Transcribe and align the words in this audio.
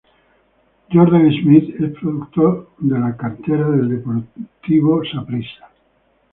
Jordan 0.91 1.29
Smith 1.31 1.75
es 1.79 1.91
producto 1.99 2.71
de 2.79 2.97
la 2.99 3.15
cantera 3.15 3.69
del 3.69 3.87
Deportivo 3.87 5.03
Saprissa. 5.05 5.69